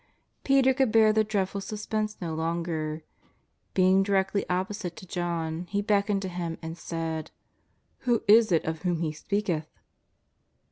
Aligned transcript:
Peter 0.43 0.73
could 0.73 0.91
bear 0.91 1.13
the 1.13 1.23
dreadful 1.23 1.61
sus 1.61 1.85
pense 1.85 2.19
no 2.19 2.33
longer. 2.33 3.03
Being 3.75 4.01
directly 4.01 4.49
opposite 4.49 4.95
to 4.95 5.05
John, 5.05 5.67
he 5.69 5.79
beckoned 5.83 6.23
to 6.23 6.27
him 6.27 6.57
and 6.59 6.75
said:" 6.75 7.29
Who 8.09 8.23
is 8.27 8.51
it 8.51 8.65
of 8.65 8.81
whom 8.81 9.01
He 9.01 9.11
speaketh 9.11 9.67